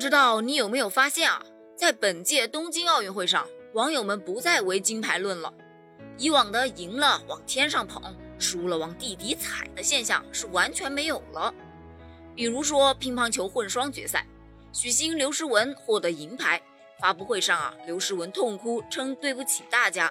[0.00, 1.42] 不知道你有没有发现啊，
[1.76, 5.52] 在本届东京奥运会上，网友们不再唯金牌论了。
[6.16, 8.02] 以往的赢了往天上捧，
[8.38, 11.52] 输了往地底踩的现象是完全没有了。
[12.34, 14.26] 比如说乒乓球混双决赛，
[14.72, 16.62] 许昕刘诗雯获得银牌，
[16.98, 20.10] 发布会上啊，刘诗雯痛哭称对不起大家，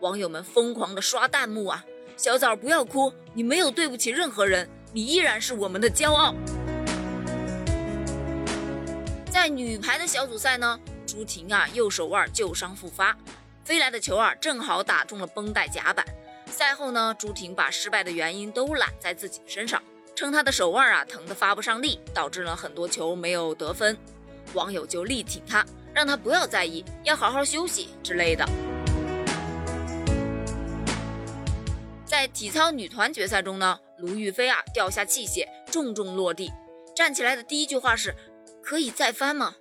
[0.00, 1.84] 网友们疯狂的刷弹幕啊，
[2.16, 6.34] 小枣不要哭，你没有对不起任何人，你依然是我们的骄傲。
[9.48, 13.16] 女排的小组赛呢，朱婷啊右手腕旧伤复发，
[13.64, 16.04] 飞来的球啊正好打中了绷带夹板。
[16.46, 19.82] 赛后呢，朱婷把失败的原因都揽在自己身上，
[20.14, 23.96] 称她的手腕啊疼得发不上力，导致了很多球没有得分。
[24.54, 28.46] 网友就力挺她，让她不要在意，要好好休息之类的。
[32.04, 36.50] 在体操女团决赛中呢，卢玉飞啊掉下器械，重重落地，
[36.96, 38.14] 站起来的第一句话是。
[38.68, 39.54] 可以再翻吗？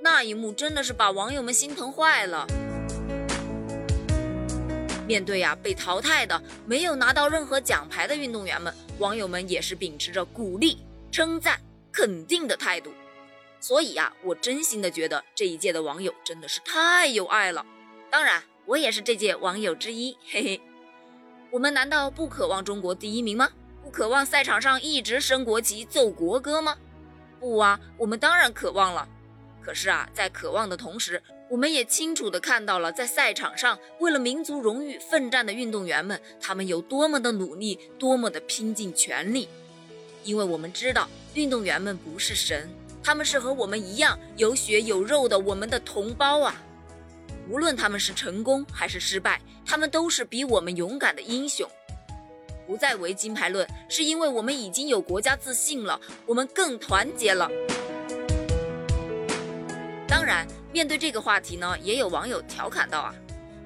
[0.00, 2.46] 那一幕真的是把网友们心疼坏了。
[5.04, 10.78] 面对呀被淘汰的、没有拿到任何奖牌的运动员们，网友们也是秉持着鼓励、
[11.10, 12.92] 称赞、肯定的态度。
[13.58, 17.66] 所以呀，我真心的觉得这一届的网友真的是太有爱了。
[18.12, 20.60] 当然，我也是这届网友之一，嘿嘿。
[21.50, 23.50] 我们难道不渴望中国第一名吗？
[23.82, 26.76] 不渴望赛场上一直升国旗、奏国歌吗？
[27.40, 29.08] 不啊，我们当然渴望了。
[29.62, 39.48] 可是啊，在渴望的同时，我们也清楚地看到了，在赛场上为了民族荣誉奋战的运动员们，他们有多么的努力，多么的拼尽全力。
[40.22, 42.68] 因为我们知道，运动员们不是神，
[43.02, 46.54] 他们是和我们一样有血有肉的我们的同胞啊。
[47.48, 51.68] 无论他们是成功还是失败，他们都是比我们勇敢的英雄。
[52.70, 57.50] 不再为金牌论，是因为我们已经有国家自信了，我们更团结了。
[60.06, 63.12] 当然，面对这个话题呢，也有网友调侃道啊，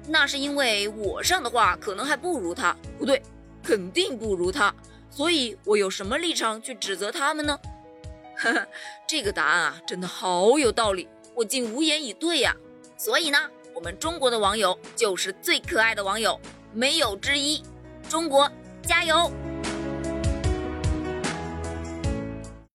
[0.07, 3.21] 那是因为我上的话可能还不如他，不对，
[3.61, 4.73] 肯定不如他，
[5.11, 7.59] 所以我有什么立场去指责他们呢？
[8.37, 8.67] 呵呵，
[9.07, 12.55] 这个答案啊，真的好有道理，我竟无言以对呀。
[12.97, 13.37] 所以呢，
[13.75, 16.39] 我们中国的网友就是最可爱的网友，
[16.73, 17.61] 没有之一。
[18.09, 18.51] 中国。
[18.85, 19.31] 加油。